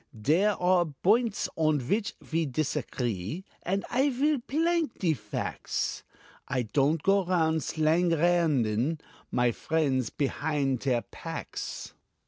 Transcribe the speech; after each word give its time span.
Dere 0.19 0.53
are 0.59 0.85
boints 0.85 1.47
on 1.55 1.79
vhich 1.79 2.13
ve 2.21 2.47
tisagree, 2.47 3.43
And 3.61 3.85
I 3.91 4.09
will 4.09 4.39
plank 4.39 4.97
de 4.97 5.13
facts 5.13 6.01
I 6.47 6.63
don't 6.63 7.03
go 7.03 7.23
round 7.23 7.61
slanganderin 7.61 8.99
My 9.29 9.51
friendts 9.51 10.09
pehind 10.09 10.79
deir 10.79 11.03
packs. 11.11 11.93